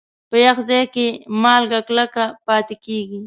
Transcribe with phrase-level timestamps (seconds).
[0.29, 1.05] په یخ ځای کې
[1.43, 3.19] مالګه کلکه پاتې کېږي.